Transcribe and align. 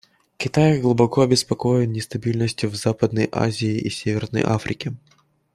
Китай 0.37 0.81
глубоко 0.81 1.21
обеспокоен 1.21 1.91
нестабильностью 1.91 2.71
в 2.71 2.75
Западной 2.75 3.29
Азии 3.31 3.77
и 3.77 3.87
Северной 3.91 4.41
Африке. 4.41 4.95